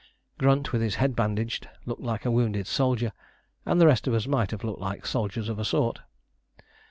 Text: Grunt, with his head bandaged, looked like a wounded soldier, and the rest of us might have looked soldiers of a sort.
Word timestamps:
Grunt, 0.39 0.73
with 0.73 0.81
his 0.81 0.95
head 0.95 1.15
bandaged, 1.15 1.69
looked 1.85 2.01
like 2.01 2.25
a 2.25 2.31
wounded 2.31 2.65
soldier, 2.65 3.11
and 3.67 3.79
the 3.79 3.85
rest 3.85 4.07
of 4.07 4.15
us 4.15 4.25
might 4.25 4.49
have 4.49 4.63
looked 4.63 5.07
soldiers 5.07 5.47
of 5.47 5.59
a 5.59 5.63
sort. 5.63 5.99